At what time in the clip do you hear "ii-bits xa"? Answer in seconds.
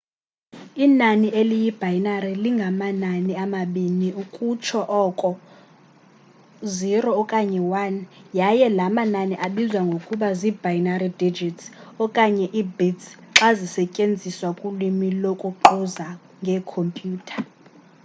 12.59-13.49